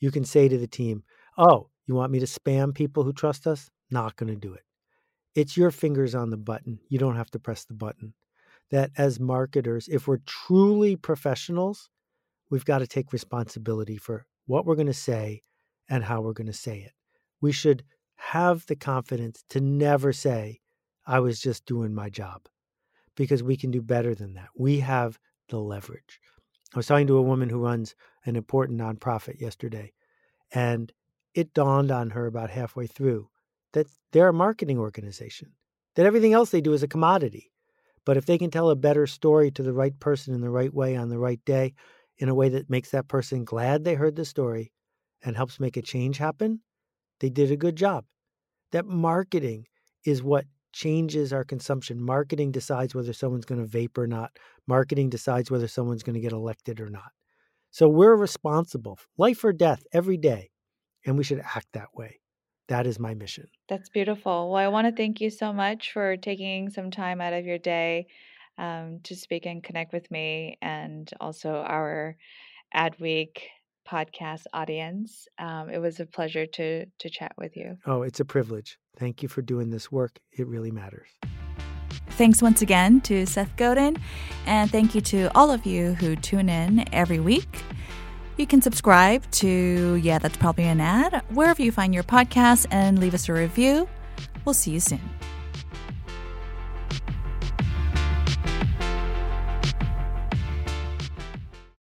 You 0.01 0.11
can 0.11 0.25
say 0.25 0.49
to 0.49 0.57
the 0.57 0.67
team, 0.67 1.05
Oh, 1.37 1.69
you 1.85 1.95
want 1.95 2.11
me 2.11 2.19
to 2.19 2.25
spam 2.25 2.75
people 2.75 3.03
who 3.03 3.13
trust 3.13 3.47
us? 3.47 3.69
Not 3.89 4.17
going 4.17 4.33
to 4.33 4.35
do 4.35 4.53
it. 4.53 4.63
It's 5.33 5.55
your 5.55 5.71
fingers 5.71 6.13
on 6.13 6.29
the 6.29 6.35
button. 6.35 6.81
You 6.89 6.99
don't 6.99 7.15
have 7.15 7.31
to 7.31 7.39
press 7.39 7.63
the 7.63 7.73
button. 7.73 8.15
That 8.71 8.91
as 8.97 9.17
marketers, 9.17 9.87
if 9.87 10.09
we're 10.09 10.19
truly 10.25 10.97
professionals, 10.97 11.89
we've 12.49 12.65
got 12.65 12.79
to 12.79 12.87
take 12.87 13.13
responsibility 13.13 13.97
for 13.97 14.25
what 14.45 14.65
we're 14.65 14.75
going 14.75 14.87
to 14.87 14.93
say 14.93 15.41
and 15.89 16.03
how 16.03 16.21
we're 16.21 16.33
going 16.33 16.47
to 16.47 16.53
say 16.53 16.79
it. 16.79 16.93
We 17.41 17.51
should 17.51 17.83
have 18.15 18.65
the 18.67 18.75
confidence 18.75 19.43
to 19.49 19.59
never 19.59 20.13
say, 20.13 20.59
I 21.05 21.19
was 21.19 21.39
just 21.39 21.65
doing 21.65 21.93
my 21.93 22.09
job, 22.09 22.41
because 23.15 23.43
we 23.43 23.57
can 23.57 23.71
do 23.71 23.81
better 23.81 24.15
than 24.15 24.33
that. 24.33 24.49
We 24.55 24.79
have 24.79 25.19
the 25.49 25.59
leverage. 25.59 26.19
I 26.73 26.77
was 26.77 26.87
talking 26.87 27.07
to 27.07 27.17
a 27.17 27.21
woman 27.21 27.49
who 27.49 27.59
runs 27.59 27.95
an 28.25 28.35
important 28.35 28.79
nonprofit 28.79 29.39
yesterday, 29.39 29.93
and 30.51 30.91
it 31.33 31.53
dawned 31.53 31.91
on 31.91 32.09
her 32.11 32.25
about 32.25 32.49
halfway 32.49 32.87
through 32.87 33.29
that 33.73 33.87
they're 34.11 34.29
a 34.29 34.33
marketing 34.33 34.79
organization, 34.79 35.51
that 35.95 36.05
everything 36.05 36.33
else 36.33 36.49
they 36.49 36.61
do 36.61 36.73
is 36.73 36.83
a 36.83 36.87
commodity. 36.87 37.51
But 38.05 38.17
if 38.17 38.25
they 38.25 38.37
can 38.37 38.51
tell 38.51 38.69
a 38.69 38.75
better 38.75 39.07
story 39.07 39.51
to 39.51 39.63
the 39.63 39.73
right 39.73 39.99
person 39.99 40.33
in 40.33 40.41
the 40.41 40.49
right 40.49 40.73
way 40.73 40.95
on 40.95 41.09
the 41.09 41.19
right 41.19 41.43
day, 41.45 41.73
in 42.17 42.29
a 42.29 42.35
way 42.35 42.49
that 42.49 42.69
makes 42.69 42.91
that 42.91 43.07
person 43.07 43.43
glad 43.43 43.83
they 43.83 43.95
heard 43.95 44.15
the 44.15 44.25
story 44.25 44.71
and 45.23 45.35
helps 45.35 45.59
make 45.59 45.77
a 45.77 45.81
change 45.81 46.17
happen, 46.17 46.61
they 47.19 47.29
did 47.29 47.51
a 47.51 47.57
good 47.57 47.75
job. 47.75 48.05
That 48.71 48.85
marketing 48.85 49.65
is 50.05 50.23
what 50.23 50.45
changes 50.73 51.31
our 51.31 51.43
consumption. 51.43 52.01
Marketing 52.01 52.51
decides 52.51 52.93
whether 52.93 53.13
someone's 53.13 53.45
going 53.45 53.65
to 53.65 53.77
vape 53.77 53.97
or 53.97 54.07
not. 54.07 54.31
Marketing 54.67 55.09
decides 55.09 55.49
whether 55.49 55.67
someone's 55.67 56.03
going 56.03 56.15
to 56.15 56.19
get 56.19 56.33
elected 56.33 56.79
or 56.79 56.89
not. 56.89 57.11
So 57.71 57.87
we're 57.87 58.15
responsible, 58.15 58.99
life 59.17 59.43
or 59.43 59.53
death, 59.53 59.83
every 59.93 60.17
day, 60.17 60.51
and 61.05 61.17
we 61.17 61.23
should 61.23 61.39
act 61.39 61.67
that 61.73 61.93
way. 61.93 62.19
That 62.67 62.87
is 62.87 62.99
my 62.99 63.13
mission. 63.13 63.47
That's 63.69 63.89
beautiful. 63.89 64.51
Well, 64.51 64.63
I 64.63 64.67
want 64.69 64.87
to 64.87 64.95
thank 64.95 65.21
you 65.21 65.29
so 65.29 65.53
much 65.53 65.91
for 65.91 66.17
taking 66.17 66.69
some 66.69 66.89
time 66.89 67.21
out 67.21 67.33
of 67.33 67.45
your 67.45 67.59
day 67.59 68.07
um, 68.57 68.99
to 69.03 69.15
speak 69.15 69.45
and 69.45 69.63
connect 69.63 69.93
with 69.93 70.09
me 70.11 70.57
and 70.61 71.09
also 71.19 71.55
our 71.55 72.15
Adweek 72.75 73.37
podcast 73.87 74.43
audience. 74.53 75.27
Um, 75.37 75.69
it 75.69 75.77
was 75.79 75.99
a 75.99 76.05
pleasure 76.05 76.45
to 76.45 76.85
to 76.85 77.09
chat 77.09 77.33
with 77.37 77.55
you. 77.55 77.77
Oh, 77.85 78.01
it's 78.01 78.19
a 78.19 78.25
privilege. 78.25 78.77
Thank 78.97 79.21
you 79.21 79.29
for 79.29 79.41
doing 79.41 79.69
this 79.69 79.91
work. 79.91 80.19
It 80.31 80.47
really 80.47 80.71
matters. 80.71 81.07
Thanks 82.11 82.41
once 82.41 82.61
again 82.61 83.01
to 83.01 83.25
Seth 83.25 83.55
Godin, 83.57 83.97
and 84.45 84.71
thank 84.71 84.95
you 84.95 85.01
to 85.01 85.29
all 85.35 85.51
of 85.51 85.65
you 85.65 85.93
who 85.95 86.15
tune 86.15 86.49
in 86.49 86.85
every 86.93 87.19
week. 87.19 87.61
You 88.37 88.47
can 88.47 88.61
subscribe 88.61 89.29
to 89.31 89.95
Yeah, 89.95 90.19
That's 90.19 90.37
Probably 90.37 90.65
an 90.65 90.81
Ad, 90.81 91.23
wherever 91.29 91.61
you 91.61 91.71
find 91.71 91.93
your 91.93 92.03
podcast, 92.03 92.67
and 92.71 92.99
leave 92.99 93.13
us 93.13 93.29
a 93.29 93.33
review. 93.33 93.87
We'll 94.43 94.53
see 94.53 94.71
you 94.71 94.79
soon. 94.79 95.01